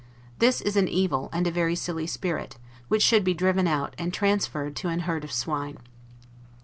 This 0.39 0.61
is 0.61 0.75
an 0.75 0.87
evil, 0.87 1.29
and 1.31 1.45
a 1.45 1.51
very 1.51 1.75
silly 1.75 2.07
spirit, 2.07 2.57
which 2.87 3.03
should 3.03 3.23
be 3.23 3.35
driven 3.35 3.67
out, 3.67 3.93
and 3.99 4.11
transferred 4.11 4.75
to 4.77 4.87
an 4.87 5.01
herd 5.01 5.23
of 5.23 5.31
swine. 5.31 5.77